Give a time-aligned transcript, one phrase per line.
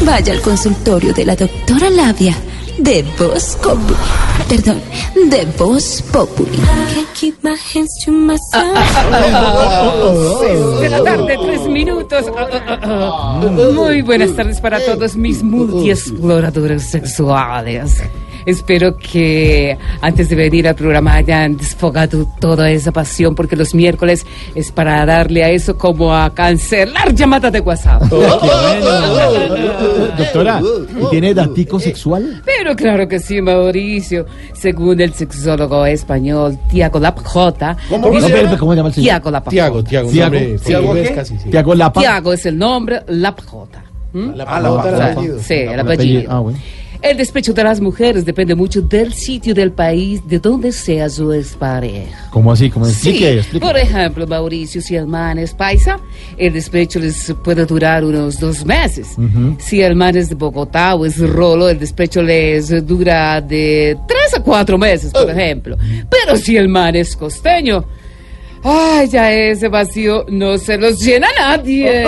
[0.00, 2.34] Vaya al consultorio de la doctora Labia
[2.78, 3.94] de Voz Populi.
[4.48, 4.80] Perdón,
[5.30, 6.58] de Voz Populi.
[6.94, 8.78] Can't keep my hands to myself.
[10.40, 12.24] Seis de la tarde, tres minutos.
[12.36, 13.48] Ah, ah, ah.
[13.74, 18.02] Muy buenas tardes para todos mis multiexploradores sexuales.
[18.44, 24.26] Espero que antes de venir al programa hayan desfogado toda esa pasión, porque los miércoles
[24.54, 28.02] es para darle a eso como a cancelar llamadas de WhatsApp.
[30.32, 30.60] Doctora,
[31.10, 32.42] ¿tiene datico sexual?
[32.44, 34.26] Pero claro que sí, Mauricio.
[34.52, 37.76] Según el sexólogo español Tiago Lapjota.
[37.88, 39.04] ¿Cómo, dice- No, pero, ¿cómo se llama el señor?
[39.06, 39.50] Tiago Lapjota.
[39.50, 40.10] Tiago, Tiago.
[41.50, 42.00] Tiago Lapa.
[42.00, 43.84] Tiago es el nombre, Lapjota.
[44.12, 44.30] ¿Mm?
[44.46, 45.14] Ah, la.
[45.40, 45.80] Sí, el apellido.
[45.92, 46.32] apellido.
[46.32, 46.58] Ah, bueno.
[47.02, 51.32] El despecho de las mujeres depende mucho del sitio del país de donde sea su
[51.32, 52.28] expareja.
[52.30, 52.70] ¿Cómo así?
[52.70, 53.42] ¿Cómo explique?
[53.42, 55.98] Sí, por ejemplo, Mauricio, si el man es paisa,
[56.38, 59.16] el despecho les puede durar unos dos meses.
[59.58, 64.34] Si el man es de Bogotá o es rolo, el despecho les dura de tres
[64.36, 65.76] a cuatro meses, por ejemplo.
[66.08, 67.84] Pero si el man es costeño,
[68.62, 72.06] ay, ya ese vacío no se los llena nadie.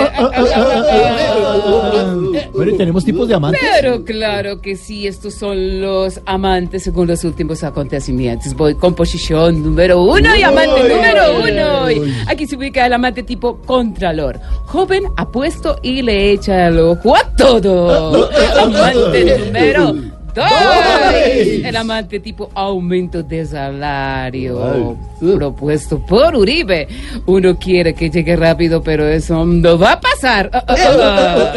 [2.53, 3.61] Bueno, ¿y tenemos tipos de amantes?
[3.81, 8.53] Pero claro que sí, estos son los amantes según los últimos acontecimientos.
[8.53, 11.91] Voy con posición número uno y amante número uno.
[11.91, 14.39] Y Aquí se ubica el amante tipo Contralor.
[14.65, 18.29] Joven, apuesto y le echa el ojo a todo.
[18.59, 26.87] Amante número el amante tipo aumento de salario propuesto por Uribe.
[27.25, 30.49] Uno quiere que llegue rápido, pero eso no va a pasar.
[30.53, 31.51] Oh, oh,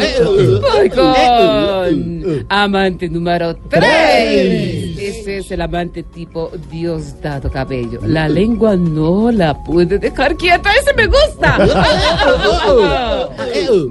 [0.57, 0.95] oh.
[0.95, 4.97] Con amante número 3.
[4.97, 7.99] Este es el amante tipo Dios dado Cabello.
[8.05, 10.71] La lengua no la pude dejar quieta.
[10.73, 11.57] Ese me gusta.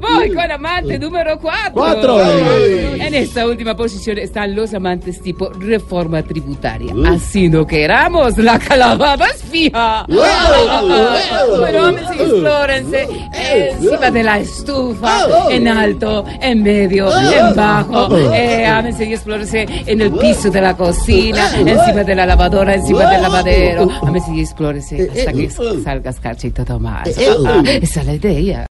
[0.00, 1.72] Voy con amante número 4.
[1.74, 2.18] 4
[3.18, 6.94] esta última posición están los amantes tipo reforma tributaria.
[7.06, 10.06] Así no queramos, la calabaza es fija.
[10.08, 13.08] Bueno, explórense.
[13.32, 18.16] Encima de la estufa, en alto, en medio, en bajo.
[18.32, 23.10] Eh, ámense y explórense en el piso de la cocina, encima de la lavadora, encima
[23.10, 23.88] del lavadero.
[24.02, 25.50] Ámense y explórense hasta que
[25.82, 27.08] salgas cachito Tomás.
[27.08, 28.66] Esa es la idea.